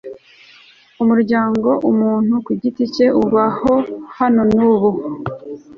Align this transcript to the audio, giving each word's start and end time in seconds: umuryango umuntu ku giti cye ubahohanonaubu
umuryango 1.01 1.69
umuntu 1.91 2.33
ku 2.45 2.51
giti 2.61 2.83
cye 2.93 3.07
ubahohanonaubu 3.23 5.01